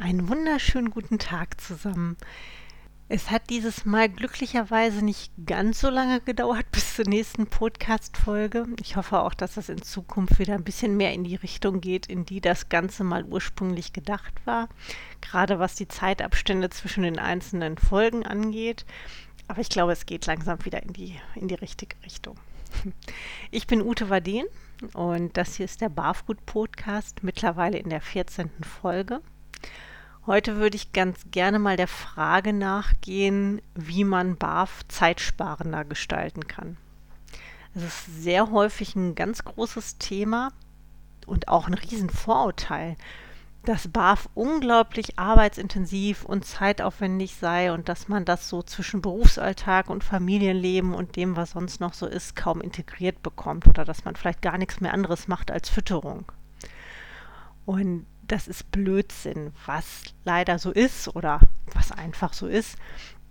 [0.00, 2.16] Einen wunderschönen guten Tag zusammen.
[3.08, 8.66] Es hat dieses Mal glücklicherweise nicht ganz so lange gedauert bis zur nächsten Podcast-Folge.
[8.80, 12.06] Ich hoffe auch, dass das in Zukunft wieder ein bisschen mehr in die Richtung geht,
[12.06, 14.68] in die das Ganze mal ursprünglich gedacht war.
[15.20, 18.86] Gerade was die Zeitabstände zwischen den einzelnen Folgen angeht.
[19.48, 22.36] Aber ich glaube, es geht langsam wieder in die, in die richtige Richtung.
[23.50, 24.44] Ich bin Ute Waden
[24.92, 28.48] und das hier ist der Barfgut Podcast, mittlerweile in der 14.
[28.62, 29.22] Folge.
[30.28, 36.76] Heute würde ich ganz gerne mal der Frage nachgehen, wie man BAF zeitsparender gestalten kann.
[37.74, 40.52] Es ist sehr häufig ein ganz großes Thema
[41.26, 42.98] und auch ein Riesenvorurteil,
[43.64, 50.04] dass BAF unglaublich arbeitsintensiv und zeitaufwendig sei und dass man das so zwischen Berufsalltag und
[50.04, 54.42] Familienleben und dem, was sonst noch so ist, kaum integriert bekommt oder dass man vielleicht
[54.42, 56.30] gar nichts mehr anderes macht als Fütterung.
[57.64, 61.40] Und das ist Blödsinn, was leider so ist oder
[61.74, 62.76] was einfach so ist,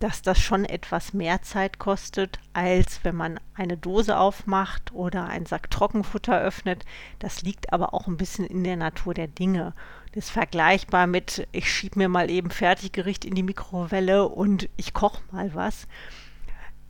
[0.00, 5.46] dass das schon etwas mehr Zeit kostet, als wenn man eine Dose aufmacht oder einen
[5.46, 6.84] Sack Trockenfutter öffnet.
[7.18, 9.74] Das liegt aber auch ein bisschen in der Natur der Dinge.
[10.12, 14.94] Das ist vergleichbar mit, ich schiebe mir mal eben Fertiggericht in die Mikrowelle und ich
[14.94, 15.86] koche mal was.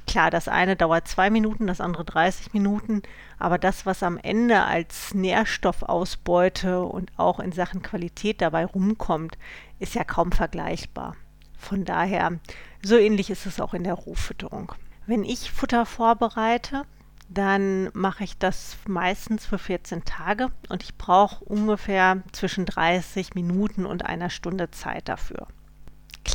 [0.08, 3.02] Klar, das eine dauert zwei Minuten, das andere 30 Minuten,
[3.38, 9.36] aber das, was am Ende als Nährstoffausbeute und auch in Sachen Qualität dabei rumkommt,
[9.78, 11.14] ist ja kaum vergleichbar.
[11.58, 12.38] Von daher,
[12.82, 14.72] so ähnlich ist es auch in der Rohfütterung.
[15.06, 16.84] Wenn ich Futter vorbereite,
[17.28, 23.84] dann mache ich das meistens für 14 Tage und ich brauche ungefähr zwischen 30 Minuten
[23.84, 25.48] und einer Stunde Zeit dafür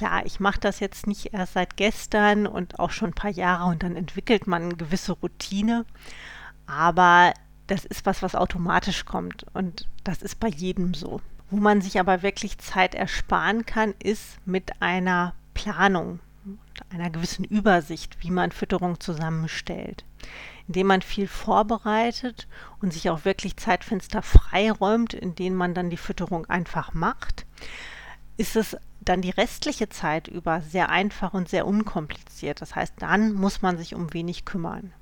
[0.04, 3.70] klar, ich mache das jetzt nicht erst seit gestern und auch schon ein paar Jahre
[3.70, 5.86] und dann entwickelt man eine gewisse Routine.
[6.66, 7.34] Aber
[7.68, 11.22] das ist was, was automatisch kommt und das ist bei jedem so.
[11.50, 16.20] Wo man sich aber wirklich Zeit ersparen kann, ist mit einer Planung,
[16.90, 20.04] einer gewissen Übersicht, wie man Fütterung zusammenstellt.
[20.68, 22.50] Indem man viel vorbereitet
[22.82, 27.46] und sich auch wirklich Zeitfenster freiräumt, in denen man dann die Fütterung einfach macht,
[28.36, 28.76] ist es
[29.06, 32.62] dann die restliche Zeit über sehr einfach und sehr unkompliziert.
[32.62, 34.94] Das heißt, dann muss man sich um wenig kümmern.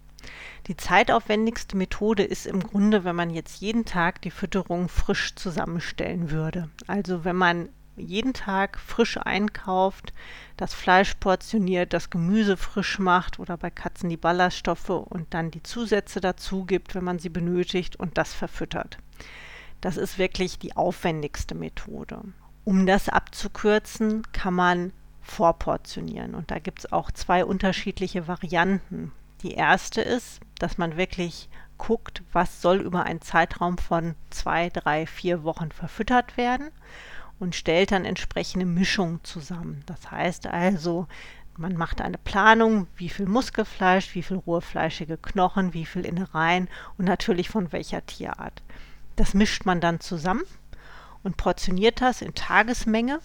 [0.67, 6.29] Die zeitaufwendigste Methode ist im Grunde, wenn man jetzt jeden Tag die Fütterung frisch zusammenstellen
[6.29, 6.69] würde.
[6.87, 10.13] Also wenn man jeden Tag frisch einkauft,
[10.57, 15.63] das Fleisch portioniert, das Gemüse frisch macht oder bei Katzen die Ballaststoffe und dann die
[15.63, 18.97] Zusätze dazu gibt, wenn man sie benötigt und das verfüttert.
[19.81, 22.21] Das ist wirklich die aufwendigste Methode.
[22.63, 26.35] Um das abzukürzen, kann man vorportionieren.
[26.35, 29.11] Und da gibt es auch zwei unterschiedliche Varianten.
[29.41, 35.07] Die erste ist, dass man wirklich guckt, was soll über einen Zeitraum von zwei, drei,
[35.07, 36.69] vier Wochen verfüttert werden
[37.39, 39.83] und stellt dann entsprechende Mischungen zusammen.
[39.87, 41.07] Das heißt also,
[41.57, 46.67] man macht eine Planung, wie viel Muskelfleisch, wie viel rohe fleischige Knochen, wie viel Innereien
[46.99, 48.61] und natürlich von welcher Tierart.
[49.15, 50.43] Das mischt man dann zusammen
[51.23, 53.15] und portioniert das in Tagesmenge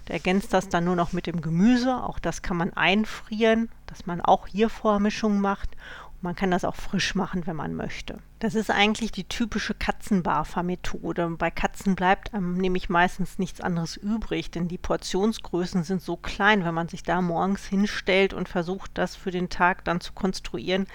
[0.00, 2.02] und ergänzt das dann nur noch mit dem Gemüse.
[2.02, 5.70] Auch das kann man einfrieren, dass man auch hier Vormischungen macht.
[6.12, 8.18] Und man kann das auch frisch machen, wenn man möchte.
[8.38, 11.30] Das ist eigentlich die typische Katzenbarfer-Methode.
[11.38, 16.64] Bei Katzen bleibt einem nämlich meistens nichts anderes übrig, denn die Portionsgrößen sind so klein,
[16.64, 20.86] wenn man sich da morgens hinstellt und versucht, das für den Tag dann zu konstruieren.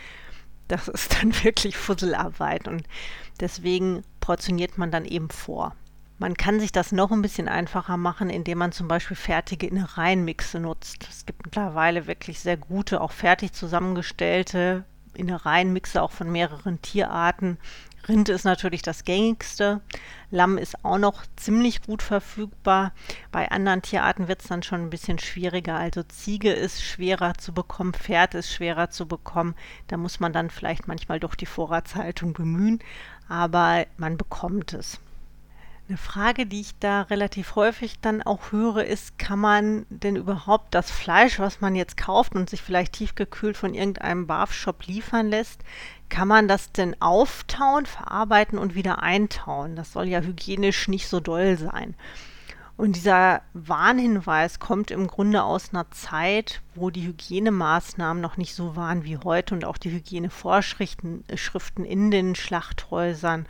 [0.67, 2.83] Das ist dann wirklich Fusselarbeit und
[3.39, 5.75] deswegen portioniert man dann eben vor.
[6.21, 10.59] Man kann sich das noch ein bisschen einfacher machen, indem man zum Beispiel fertige Innereienmixe
[10.59, 11.07] nutzt.
[11.09, 14.83] Es gibt mittlerweile wirklich sehr gute, auch fertig zusammengestellte
[15.15, 17.57] Innereienmixe, auch von mehreren Tierarten.
[18.07, 19.81] Rind ist natürlich das gängigste.
[20.29, 22.93] Lamm ist auch noch ziemlich gut verfügbar.
[23.31, 25.77] Bei anderen Tierarten wird es dann schon ein bisschen schwieriger.
[25.77, 29.55] Also Ziege ist schwerer zu bekommen, Pferd ist schwerer zu bekommen.
[29.87, 32.77] Da muss man dann vielleicht manchmal doch die Vorratshaltung bemühen,
[33.27, 34.99] aber man bekommt es.
[35.91, 40.73] Eine Frage, die ich da relativ häufig dann auch höre, ist, kann man denn überhaupt
[40.73, 45.59] das Fleisch, was man jetzt kauft und sich vielleicht tiefgekühlt von irgendeinem Barfshop liefern lässt,
[46.07, 49.75] kann man das denn auftauen, verarbeiten und wieder eintauen?
[49.75, 51.95] Das soll ja hygienisch nicht so doll sein.
[52.77, 58.77] Und dieser Warnhinweis kommt im Grunde aus einer Zeit, wo die Hygienemaßnahmen noch nicht so
[58.77, 63.45] waren wie heute und auch die Hygienevorschriften äh, in den Schlachthäusern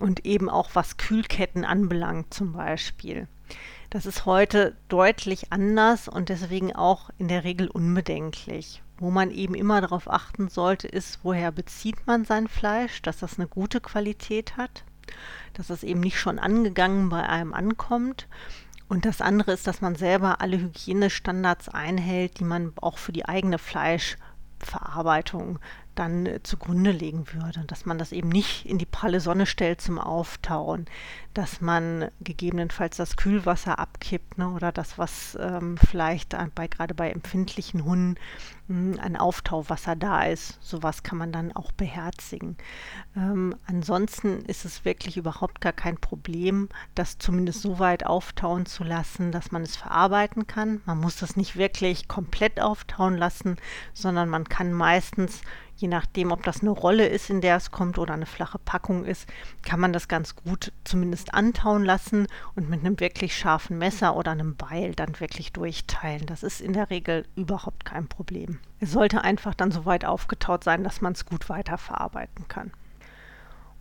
[0.00, 3.28] und eben auch was Kühlketten anbelangt zum Beispiel.
[3.90, 8.82] Das ist heute deutlich anders und deswegen auch in der Regel unbedenklich.
[8.98, 13.38] Wo man eben immer darauf achten sollte, ist, woher bezieht man sein Fleisch, dass das
[13.38, 14.84] eine gute Qualität hat,
[15.52, 18.26] dass es eben nicht schon angegangen bei einem ankommt
[18.88, 23.26] Und das andere ist, dass man selber alle Hygienestandards einhält, die man auch für die
[23.26, 25.58] eigene Fleischverarbeitung
[25.98, 27.64] dann zugrunde legen würde.
[27.66, 30.86] Dass man das eben nicht in die pralle Sonne stellt zum Auftauen,
[31.34, 37.10] dass man gegebenenfalls das Kühlwasser abkippt ne, oder das, was ähm, vielleicht bei, gerade bei
[37.10, 38.14] empfindlichen Hunden
[38.68, 40.58] mh, ein Auftauwasser da ist.
[40.62, 42.56] Sowas kann man dann auch beherzigen.
[43.14, 48.84] Ähm, ansonsten ist es wirklich überhaupt gar kein Problem, das zumindest so weit auftauen zu
[48.84, 50.80] lassen, dass man es verarbeiten kann.
[50.86, 53.56] Man muss das nicht wirklich komplett auftauen lassen,
[53.92, 55.42] sondern man kann meistens
[55.76, 59.04] je nachdem, ob das eine Rolle ist, in der es kommt oder eine flache Packung
[59.04, 59.28] ist,
[59.62, 64.32] kann man das ganz gut zumindest antauen lassen und mit einem wirklich scharfen Messer oder
[64.32, 66.26] einem Beil dann wirklich durchteilen.
[66.26, 68.58] Das ist in der Regel überhaupt kein Problem.
[68.80, 72.72] Es sollte einfach dann so weit aufgetaut sein, dass man es gut weiterverarbeiten kann.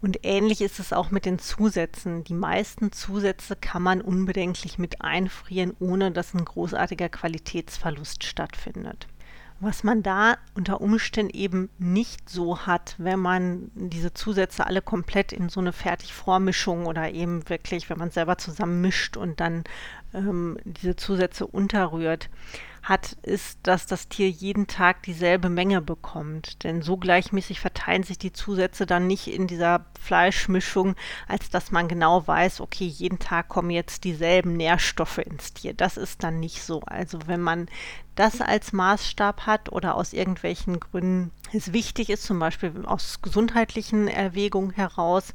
[0.01, 2.24] Und ähnlich ist es auch mit den Zusätzen.
[2.24, 9.07] Die meisten Zusätze kann man unbedenklich mit einfrieren, ohne dass ein großartiger Qualitätsverlust stattfindet.
[9.62, 15.31] Was man da unter Umständen eben nicht so hat, wenn man diese Zusätze alle komplett
[15.31, 19.63] in so eine Fertigvormischung oder eben wirklich, wenn man selber zusammen mischt und dann
[20.13, 22.30] ähm, diese Zusätze unterrührt,
[22.85, 26.63] hat, ist, dass das Tier jeden Tag dieselbe Menge bekommt.
[26.63, 30.95] Denn so gleichmäßig verteilen sich die Zusätze dann nicht in dieser Fleischmischung,
[31.27, 35.73] als dass man genau weiß, okay, jeden Tag kommen jetzt dieselben Nährstoffe ins Tier.
[35.73, 36.81] Das ist dann nicht so.
[36.81, 37.67] Also wenn man
[38.15, 44.07] das als Maßstab hat oder aus irgendwelchen Gründen es wichtig ist, zum Beispiel aus gesundheitlichen
[44.07, 45.33] Erwägungen heraus,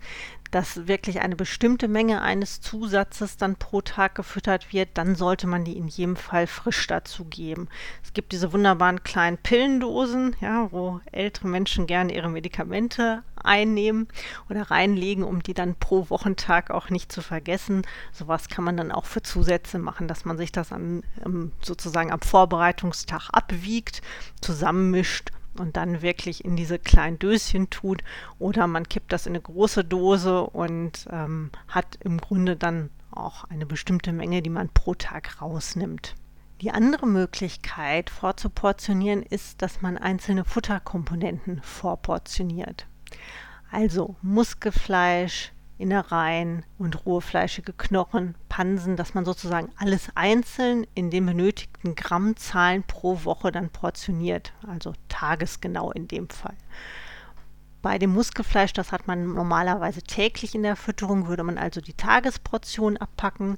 [0.50, 5.64] dass wirklich eine bestimmte Menge eines Zusatzes dann pro Tag gefüttert wird, dann sollte man
[5.64, 7.68] die in jedem Fall frisch dazu geben.
[8.02, 14.08] Es gibt diese wunderbaren kleinen Pillendosen, ja, wo ältere Menschen gerne ihre Medikamente einnehmen
[14.48, 17.82] oder reinlegen, um die dann pro Wochentag auch nicht zu vergessen.
[18.12, 22.12] Sowas kann man dann auch für Zusätze machen, dass man sich das an, ähm, sozusagen
[22.12, 24.02] am Vorbereitungstag abwiegt,
[24.40, 25.30] zusammenmischt
[25.60, 28.02] und dann wirklich in diese kleinen Döschen tut
[28.38, 33.44] oder man kippt das in eine große Dose und ähm, hat im Grunde dann auch
[33.44, 36.14] eine bestimmte Menge, die man pro Tag rausnimmt.
[36.60, 42.86] Die andere Möglichkeit vorzuportionieren ist, dass man einzelne Futterkomponenten vorportioniert.
[43.70, 51.26] Also Muskelfleisch, Innereien und rohe fleischige Knochen, Pansen, dass man sozusagen alles einzeln in den
[51.26, 56.54] benötigten Grammzahlen pro Woche dann portioniert, also tagesgenau in dem Fall.
[57.82, 61.94] Bei dem Muskelfleisch, das hat man normalerweise täglich in der Fütterung, würde man also die
[61.94, 63.56] Tagesportion abpacken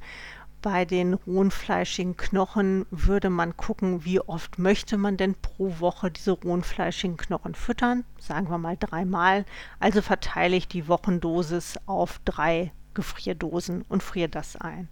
[0.63, 6.11] bei den rohen fleischigen Knochen würde man gucken, wie oft möchte man denn pro Woche
[6.11, 8.05] diese rohen fleischigen Knochen füttern.
[8.19, 9.45] Sagen wir mal dreimal.
[9.81, 14.89] Also verteile ich die Wochendosis auf drei Gefrierdosen und friere das ein.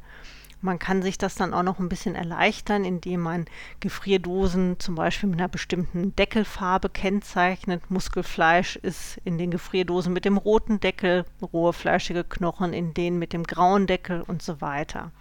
[0.62, 3.46] Man kann sich das dann auch noch ein bisschen erleichtern, indem man
[3.80, 7.90] Gefrierdosen zum Beispiel mit einer bestimmten Deckelfarbe kennzeichnet.
[7.90, 13.32] Muskelfleisch ist in den Gefrierdosen mit dem roten Deckel, rohe fleischige Knochen in denen mit
[13.32, 15.12] dem grauen Deckel und so weiter.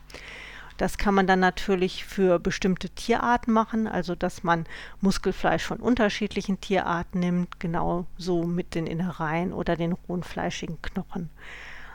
[0.76, 4.66] Das kann man dann natürlich für bestimmte Tierarten machen, also dass man
[5.02, 11.30] Muskelfleisch von unterschiedlichen Tierarten nimmt, genauso mit den Innereien oder den rohen fleischigen Knochen.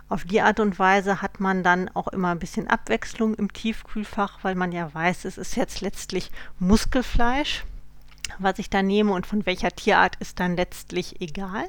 [0.08, 4.40] Auf die Art und Weise hat man dann auch immer ein bisschen Abwechslung im Tiefkühlfach,
[4.42, 7.64] weil man ja weiß, es ist jetzt letztlich Muskelfleisch,
[8.38, 11.64] was ich da nehme und von welcher Tierart ist dann letztlich egal,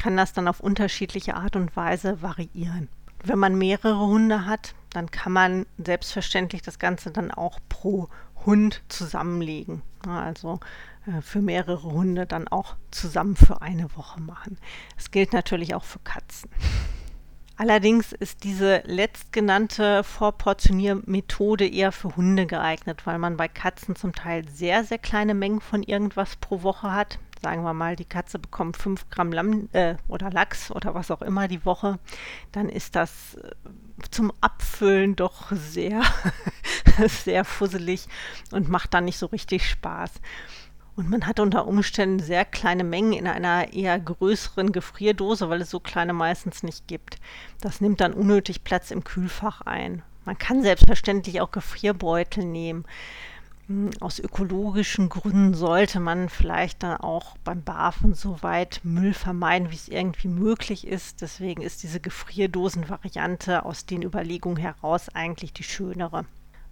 [0.00, 2.88] kann das dann auf unterschiedliche Art und Weise variieren.
[3.22, 8.08] Wenn man mehrere Hunde hat, dann kann man selbstverständlich das Ganze dann auch pro
[8.46, 9.82] Hund zusammenlegen.
[10.06, 10.60] Also
[11.06, 14.58] äh, für mehrere Hunde dann auch zusammen für eine Woche machen.
[14.96, 16.50] Das gilt natürlich auch für Katzen.
[17.58, 24.48] Allerdings ist diese letztgenannte Vorportioniermethode eher für Hunde geeignet, weil man bei Katzen zum Teil
[24.48, 28.76] sehr, sehr kleine Mengen von irgendwas pro Woche hat sagen wir mal, die Katze bekommt
[28.76, 31.98] 5 Gramm Lamm äh, oder Lachs oder was auch immer die Woche,
[32.52, 33.50] dann ist das äh,
[34.10, 36.02] zum Abfüllen doch sehr,
[37.06, 38.06] sehr fusselig
[38.50, 40.10] und macht dann nicht so richtig Spaß.
[40.98, 45.70] Und man hat unter Umständen sehr kleine Mengen in einer eher größeren Gefrierdose, weil es
[45.70, 47.18] so kleine meistens nicht gibt.
[47.60, 50.02] Das nimmt dann unnötig Platz im Kühlfach ein.
[50.24, 52.84] Man kann selbstverständlich auch Gefrierbeutel nehmen.
[53.68, 59.70] Hm, aus ökologischen Gründen sollte man vielleicht dann auch beim Barfen so weit Müll vermeiden,
[59.70, 61.22] wie es irgendwie möglich ist.
[61.22, 66.24] Deswegen ist diese Gefrierdosen-Variante aus den Überlegungen heraus eigentlich die schönere.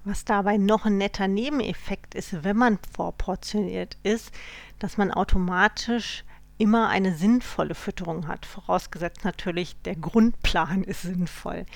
[0.07, 4.31] Was dabei noch ein netter Nebeneffekt ist, wenn man vorportioniert ist,
[4.79, 6.23] dass man automatisch
[6.59, 8.47] immer eine sinnvolle Fütterung hat.
[8.47, 11.67] Vorausgesetzt natürlich, der Grundplan ist sinnvoll.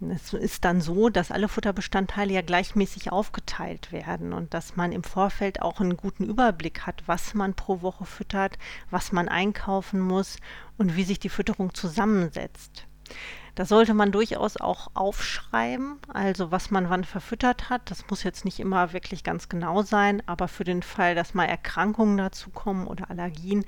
[0.00, 5.04] Es ist dann so, dass alle Futterbestandteile ja gleichmäßig aufgeteilt werden und dass man im
[5.04, 8.58] Vorfeld auch einen guten Überblick hat, was man pro Woche füttert,
[8.90, 10.38] was man einkaufen muss
[10.78, 12.87] und wie sich die Fütterung zusammensetzt.
[13.58, 17.90] Da sollte man durchaus auch aufschreiben, also was man wann verfüttert hat.
[17.90, 21.46] Das muss jetzt nicht immer wirklich ganz genau sein, aber für den Fall, dass mal
[21.46, 23.64] Erkrankungen dazukommen oder Allergien,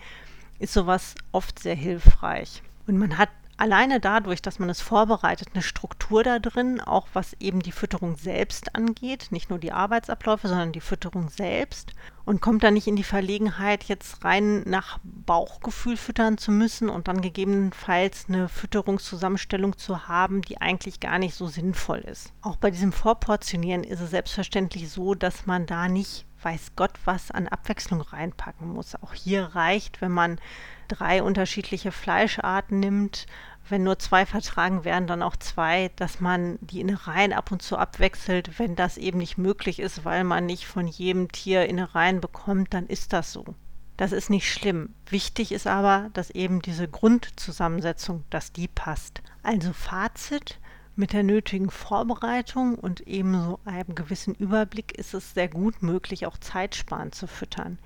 [0.61, 2.63] ist sowas oft sehr hilfreich.
[2.87, 3.31] Und man hat
[3.61, 8.17] alleine dadurch, dass man es vorbereitet, eine Struktur da drin, auch was eben die Fütterung
[8.17, 11.93] selbst angeht, nicht nur die Arbeitsabläufe, sondern die Fütterung selbst
[12.25, 17.09] und kommt da nicht in die Verlegenheit, jetzt rein nach Bauchgefühl füttern zu müssen und
[17.09, 22.33] dann gegebenenfalls eine Fütterungszusammenstellung zu haben, die eigentlich gar nicht so sinnvoll ist.
[22.41, 27.31] Auch bei diesem Vorportionieren ist es selbstverständlich so, dass man da nicht weiß Gott was
[27.31, 28.95] an Abwechslung reinpacken muss.
[28.97, 30.39] Auch hier reicht, wenn man
[30.89, 33.27] drei unterschiedliche Fleischarten nimmt,
[33.69, 37.77] wenn nur zwei vertragen werden, dann auch zwei, dass man die Innereien ab und zu
[37.77, 38.59] abwechselt.
[38.59, 42.87] Wenn das eben nicht möglich ist, weil man nicht von jedem Tier Innereien bekommt, dann
[42.87, 43.45] ist das so.
[43.97, 44.95] Das ist nicht schlimm.
[45.09, 49.23] Wichtig ist aber, dass eben diese Grundzusammensetzung, dass die passt.
[49.43, 50.59] Also Fazit,
[51.01, 56.37] mit der nötigen Vorbereitung und ebenso einem gewissen Überblick ist es sehr gut möglich, auch
[56.37, 57.79] zeitsparend zu füttern.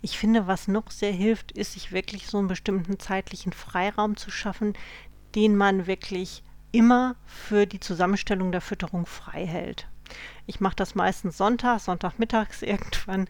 [0.00, 4.30] Ich finde, was noch sehr hilft, ist, sich wirklich so einen bestimmten zeitlichen Freiraum zu
[4.30, 4.72] schaffen,
[5.34, 9.86] den man wirklich immer für die Zusammenstellung der Fütterung frei hält.
[10.46, 13.28] Ich mache das meistens Sonntag, Sonntagmittags irgendwann.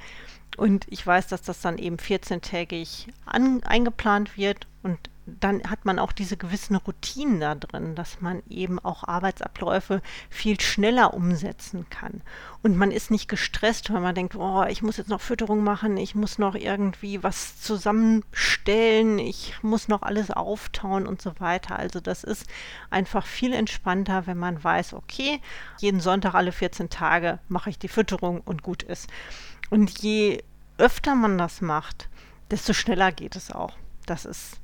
[0.57, 6.11] Und ich weiß, dass das dann eben 14-tägig eingeplant wird und dann hat man auch
[6.11, 12.23] diese gewissen Routinen da drin, dass man eben auch Arbeitsabläufe viel schneller umsetzen kann.
[12.63, 15.97] Und man ist nicht gestresst, weil man denkt, oh, ich muss jetzt noch Fütterung machen,
[15.97, 21.79] ich muss noch irgendwie was zusammenstellen, ich muss noch alles auftauen und so weiter.
[21.79, 22.47] Also das ist
[22.91, 25.41] einfach viel entspannter, wenn man weiß, okay,
[25.79, 29.09] jeden Sonntag alle 14 Tage mache ich die Fütterung und gut ist.
[29.71, 30.43] Und je
[30.79, 32.09] öfter man das macht,
[32.51, 33.75] desto schneller geht es auch.
[34.07, 34.62] Das ist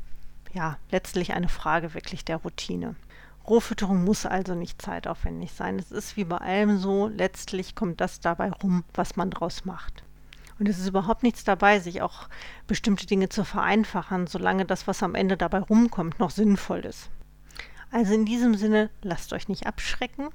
[0.52, 2.96] ja, letztlich eine Frage wirklich der Routine.
[3.48, 5.78] Rohfütterung muss also nicht zeitaufwendig sein.
[5.78, 10.04] Es ist wie bei allem so, letztlich kommt das dabei rum, was man draus macht.
[10.58, 12.28] Und es ist überhaupt nichts dabei, sich auch
[12.66, 17.10] bestimmte Dinge zu vereinfachen, solange das, was am Ende dabei rumkommt, noch sinnvoll ist.
[17.90, 20.28] Also in diesem Sinne, lasst euch nicht abschrecken,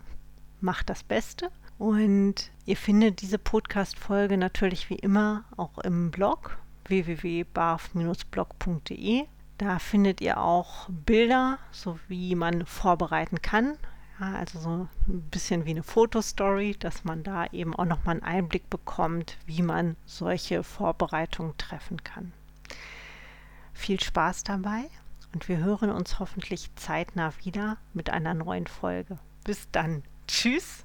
[0.59, 1.51] macht das Beste.
[1.77, 9.25] Und ihr findet diese Podcast-Folge natürlich wie immer auch im Blog www.barf-blog.de.
[9.57, 13.77] Da findet ihr auch Bilder, so wie man vorbereiten kann.
[14.19, 18.23] Ja, also so ein bisschen wie eine Fotostory, dass man da eben auch nochmal einen
[18.23, 22.31] Einblick bekommt, wie man solche Vorbereitungen treffen kann.
[23.73, 24.85] Viel Spaß dabei
[25.33, 29.17] und wir hören uns hoffentlich zeitnah wieder mit einer neuen Folge.
[29.43, 30.03] Bis dann.
[30.27, 30.83] Tschüss.